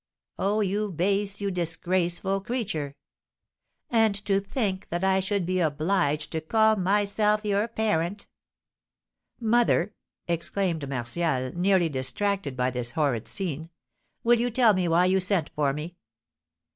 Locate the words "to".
4.25-4.39, 6.31-6.41